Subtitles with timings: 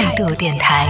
[0.00, 0.86] 态度电台，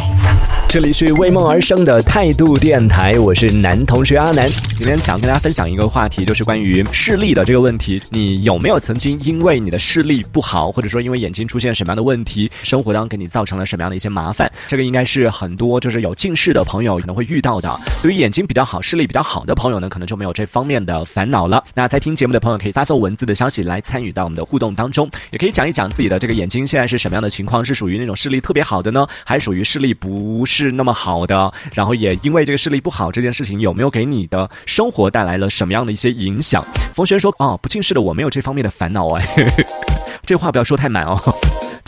[0.69, 4.51] 这里是为梦而生的态度电台，我是男同学阿南。
[4.51, 8.03] 今天想跟大家分享一个话题，就是关于视力的这个问题。
[8.11, 14.51] 你有没有曾经因为你的视力不好，或者说因为眼睛出现什么样的问题，生活当中给你造成了什么样的一些麻烦？
[14.67, 17.71] 这个应该是很多就是有近视的朋友可能会遇到的。
[18.03, 21.63] 对于眼睛比较好、视力比较好的朋友呢，可能就没有这方面的烦恼了。
[21.73, 31.53] 那在听节目的朋友可以发送文字的消息来参与到我们的互动当中，也可以讲一讲自己的这个眼睛现在是什么样的情况，是属于那种视力特别好的呢，还属于视力不是那么好的？
[31.75, 36.65] 然后也因为这个视力不好这件事情，有没有给你的生活带来了什么样的一些影响？
[36.95, 39.27] 冯轩说：“哦，不近视的我没有这方面的烦恼哎，
[40.25, 41.21] 这话不要说太满哦。”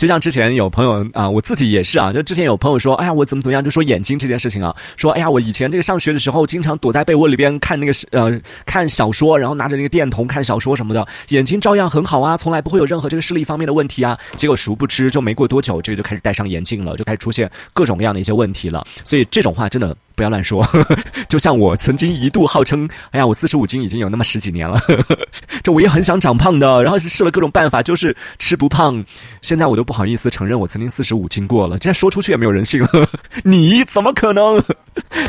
[0.03, 14.19] 就像之前有朋友啊，我自己也是啊，就之前有朋友说，哎呀，我怎么怎么样，就说眼睛这件事情啊，说，哎呀，我以前这个上学的时候，经常躲在被窝里边看那个呃看小说，然后拿着那个电筒看小说什么的，眼睛照样很好啊，从来不会有任何这个视力方面的问题啊。
[14.35, 18.85] 结果殊不知，就没过多久，这个就开始戴上眼镜了，就开始出现各种各样的一些问题了。
[19.05, 19.95] 所以这种话真的。
[20.15, 20.95] 不要乱说呵呵，
[21.27, 25.17] 就像我曾经一度号称，哎呀，我四十五斤已经有那么十几年了呵呵，
[25.63, 29.03] 这我也很想长胖的，然后试了各种办法，就是吃不胖。
[29.41, 32.89] 现在我都不不好意思承认我曾经四十五斤过了，这说出去也没有人信了。
[33.43, 34.59] 你怎么可能？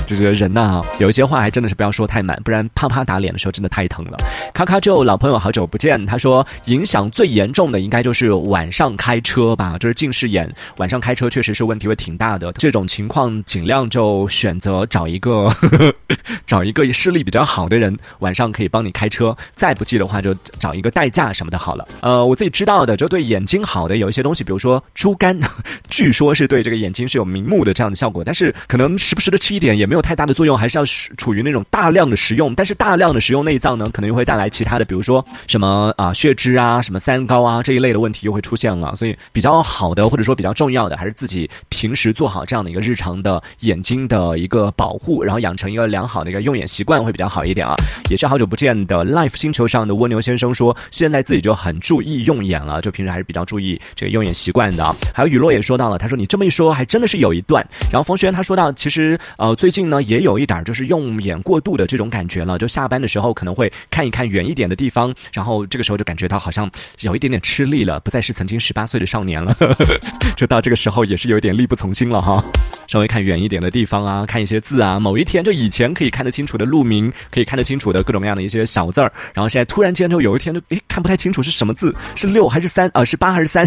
[0.06, 4.16] 这 个人呐，有一些话还真的是不要说太满，不然啪啪打脸的时候真的太疼了。
[4.54, 12.50] 咔咔就老朋友好久不见，他说影响最严重的应该就是晚上开车吧，就是近视眼，晚上开车确实是问题会挺大的。
[12.52, 14.86] 这种情况尽量就选择。
[14.86, 15.52] 找一个
[16.46, 19.36] 找一个视力比较好的人，晚上可以帮你开车。
[19.54, 21.86] 再不济的话，就找一个代驾什么的好了。
[22.00, 25.38] 呃，我自己知道的，就对眼睛好的有一些东西，比如说猪肝，
[25.88, 28.22] 据说是对这个眼睛是有明目的这样的效果。
[28.24, 30.84] 但是可能时不时的吃一点也没有太大的作用，还是要
[31.16, 32.54] 处于那种大量的食用。
[32.54, 38.94] 但是大量的食用内脏呢，可能又会带来其他的，比如说什么啊血脂啊、什么三高啊这一类的问题又会出现了。
[38.96, 44.64] 所以比较好的或者说比较重要的，还是自己平时做好这样的一个日常的眼睛的一个。
[44.76, 47.74] 保护，然后养成一个良好的一个用眼习惯会比较好一点啊。
[48.10, 54.84] 也是好久不见的 Life 星球上的蜗牛先生说，现在自己就很注意用眼了，就平时还是比较注意这个用眼习惯的。
[55.14, 57.64] 还有雨落也说到了，他说你这么一说，还真的是有一段。
[57.90, 69.56] 然后冯轩他说到，其实呃最近呢也有一点就是用眼过度的这种感觉了，就下班的时候可能会看一看远一点的地方，然后这个时候就感觉到好像有一点点吃力了，不再是曾经十八岁的少年了，
[70.36, 72.42] 就到这个时候也是有点力不从心了哈。
[72.88, 74.98] 稍微看远一点的地方啊，看一些字啊。
[74.98, 83.04] 某一天，就以前可以看得清楚的路名，可以看得清楚的各种各样的一些小字儿，然后现在突然间就有一天就诶看不太清楚是什么字，是六还是三啊？
[83.04, 83.66] 是八还是三？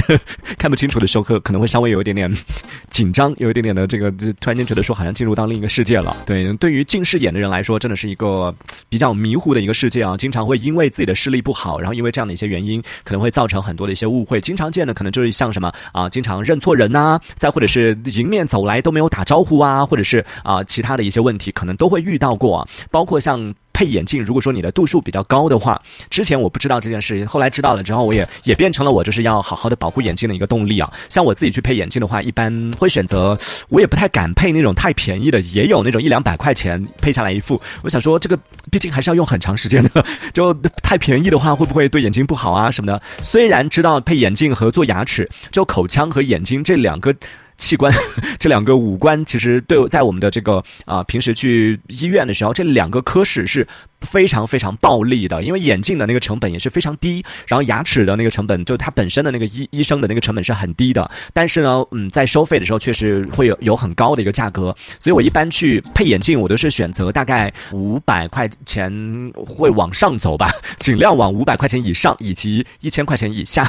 [0.58, 2.32] 看不清楚的时候，可可能会稍微有一点点
[2.90, 6.16] 紧张，有一点点的这个，突然间觉得说好像进入到另一个世界了。
[6.26, 8.54] 对，对于近视眼的人来说，真的是一个
[8.90, 10.16] 比较迷糊的一个世界啊。
[10.18, 14.40] 经常会因为自己的视力不好，然后因为这样的一些原因，可能会造成很多的一些误会。
[14.40, 19.08] 经常见的可能就是像什么啊，经常认错人呐，再或者是迎面走来都没有。
[19.10, 23.56] 打招呼啊，或者是啊其他的一些问题，可能都会遇到过，包括像。
[23.78, 25.80] 配眼镜，如果说你的度数比较高的话，
[26.10, 30.92] 之前我不知道这件事情，后来知道了之后，我也也变成了我就是要好好的保护眼睛的一个动力啊。
[31.10, 33.38] 像我自己去配眼镜的话，一般会选择，
[33.70, 37.62] 我也不太敢配那种太便宜的，也有那种一两百块钱配下来一副。
[37.84, 38.36] 我想说，这个
[38.72, 40.52] 毕竟还是要用很长时间的， 就
[40.82, 43.00] 太便宜的话，会不会对眼睛不好啊什么的？
[43.22, 47.14] 虽然知道配眼镜和做牙齿，就口腔和眼睛这两个。
[47.58, 47.94] 器官，
[48.40, 53.68] 这两个五官其实对在我们的这个啊平时去医院的时候，这两个科室是。
[54.02, 68.92] 非常非常暴利的，因为眼镜的那个成本也是非常低，然后牙齿的那个成本，就它本身的那个医医生的那个成本是很低的，但是呢，嗯，在收费的时候确实会有有很高的一个价格，所以我一般去配眼镜，我都是选择大概五百块钱
[69.36, 73.68] 会往上走吧，尽量往五百块钱以上，以及一千块钱以下，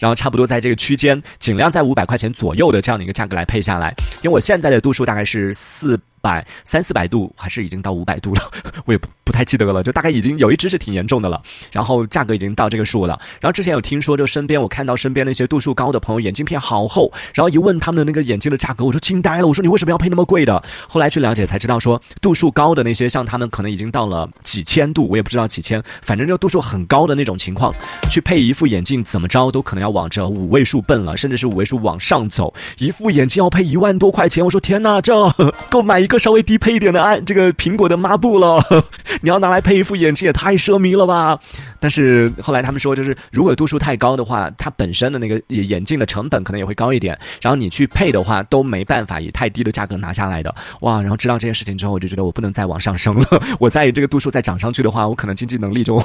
[0.00, 5.98] 然后差不多在这个区间，尽量在五百块钱左右的这样的一个价格来配下来，因为我现在的度数大概是四。
[6.28, 8.42] 百三四百度还是已经到五百度了，
[8.84, 11.40] 我也不不太记得了，就大概已经有一只是挺严重的了，
[11.72, 13.18] 然后价格已经到这个数了。
[13.40, 20.62] 然后之前有听说，就身边我看到身边那些度数高的朋友，眼镜片好厚，然后一问他们的那个眼镜的价格，我说惊呆了，我说你为什么要配那么贵的？
[20.86, 27.72] 后来去了解才知道，说度数高的那些，像他们可能已经到了几千度，我也不知道几千，反正就度数很高的那种情况，
[28.10, 35.14] 去配一副眼镜，怎么着都可能要往这五位数奔了，甚至是五位数往上走，一副眼镜要配一万多块钱，我说天哪，这
[35.70, 38.62] 够买一个稍微低配一点的爱这个苹果的抹布了，
[39.22, 41.38] 你要拿来配一副眼镜也太奢靡了吧！
[41.80, 51.00] 但是后来他们说，就是如果度数太高的话，它本身的那个眼镜的成本可能也会高一点，然后你去配的话都没办法以太低的价格拿下来的哇！
[51.00, 53.26] 然后知道这件事情之后，我就觉得我不能再往上升了，
[53.60, 55.96] 我在这个度数再涨上去的话，我可能经济能力就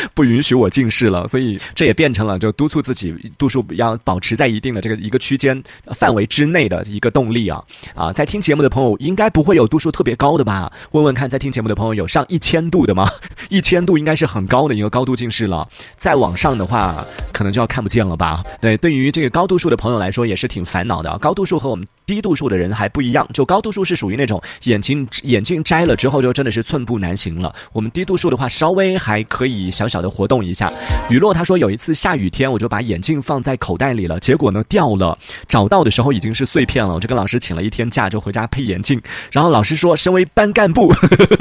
[0.14, 5.62] 不允许我近视了，所以这也变成了就督促自己度数要保持在一定的这个一个区间
[5.94, 7.62] 范围之内的一个动力啊
[7.94, 8.12] 啊！
[8.12, 10.72] 在听节目的朋友应该不会有度数特别高的吧？
[10.92, 13.08] 问问看，在听节目的朋友有上一千度的吗？
[13.50, 18.42] 一千度应该是很高的一个高度近视了，再往上的话可能就要看不见了吧？
[18.60, 21.18] 对，对于这个高度数的朋友来说也是挺烦恼的。
[21.18, 27.54] 高度数和我们低度数的人还不一样，就高度数是属于那种眼睛眼镜摘了之后就真的是寸步难行了。
[27.72, 30.72] 我们低度数的话稍微还可以小小的活动一下。
[31.10, 35.18] 雨落他说有一次下雨天我就把眼镜放在口袋里了，结果呢掉了，
[35.48, 39.00] 找到的时候已经是碎片了，我就跟老师请了一天假就回家配眼镜。
[39.32, 40.92] 然后老师说，身为班干部，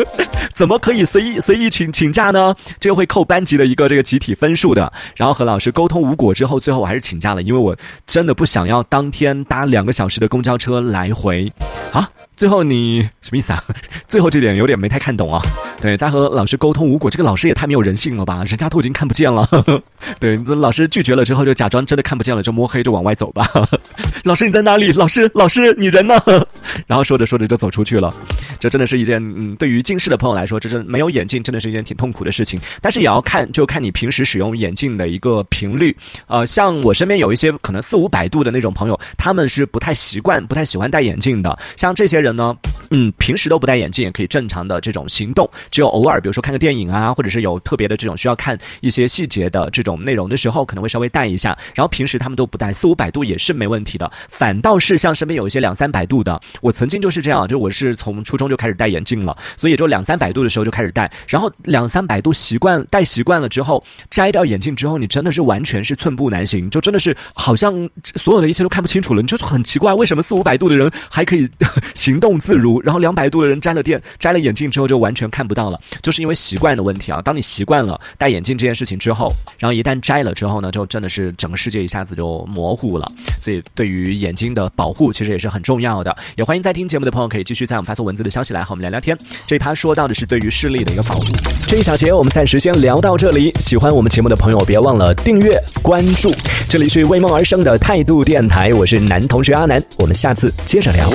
[0.55, 2.55] 怎么可以随意随意请请假呢？
[2.79, 4.89] 这个会扣班级的一个这个集体分数的。
[5.17, 7.75] 然后和老师沟通无果之后，最后我还是请假了，因为我
[8.07, 11.51] 真的不想要当天搭两个小时的公交车来回
[11.91, 12.09] 啊。
[12.37, 13.61] 最后你什么意思啊？
[14.07, 15.41] 最后这点有点没太看懂啊。
[15.81, 18.43] 对，在和老师沟通无果，这个老师也太没有人性了吧？
[18.43, 19.47] 人家都已经看不见了。
[20.19, 23.47] 对，这老师拒绝了之后，就假装真的看不见了，就摸黑就往外走吧。
[24.23, 24.91] 老师你在哪里？
[24.93, 26.15] 老师老师你人呢？
[26.87, 28.13] 然后说着说着就走出去了。
[28.59, 32.59] 这真的是一件嗯，对于近视的朋友来说，这是没有眼镜真的是一件挺痛苦的事情。
[32.81, 35.95] 但是也要看，就看你平时使用眼镜的一个频率。
[36.27, 41.57] 呃，像我身边有一些可能四五百度的那种朋友，他们是不太习惯、不太喜欢戴眼镜的。
[41.77, 42.29] 像这些人。
[42.39, 42.55] 呢，
[42.91, 51.57] 嗯，平时都不戴眼镜也可以正常的这种行动，只有偶尔，比如说看个电影啊，或者是有特别的这种需要看一些细节的这种内容的时候，可能会稍微戴一下。
[51.73, 54.11] 然后平时他们都不戴，四五百度也是没问题的。
[54.29, 61.11] 反倒是像身边有一些两三百度的，我曾经就是这样，就我是从初中就开始戴眼镜了，所以就两三百度的时候就开始戴。
[61.27, 69.21] 然后两三百度习惯戴习惯了之后，摘掉眼镜之后，你真的是完全是寸步难行，就真的是好像所有的一切都看不清楚了。
[69.21, 71.49] 你就很奇怪，为什么四五百度的人还可以
[71.95, 72.19] 行？
[72.19, 77.19] 动自如，然后两百度的人摘了电，摘了眼镜之后就完全看不到到了，就是因为习惯的问题啊。
[77.21, 83.11] 当你习惯了戴眼镜这件事情之后，然后一旦摘了之后呢，就真的是整个世界一下子就模糊了。
[83.41, 86.15] 所以对于眼睛的保护，其实也是很重要的。
[86.37, 89.17] 也欢迎在听节目的朋友可以继续在我们发送文字的消息来和我们聊聊天。
[89.45, 91.25] 这一趴说到的是对于视力的一个保护。
[91.67, 93.53] 这一小节我们暂时先聊到这里。
[93.59, 96.31] 喜欢我们节目的朋友，别忘了订阅关注。
[96.69, 101.09] 这里是为梦而生的态度电台，我是男同学阿南，我们下次接着聊。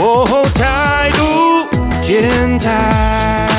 [0.55, 1.25] 态度
[2.07, 3.54] 电台。